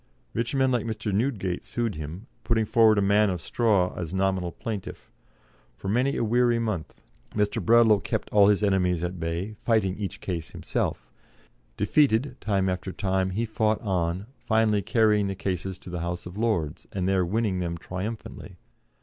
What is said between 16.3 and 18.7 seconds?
Lords, and there winning them triumphantly.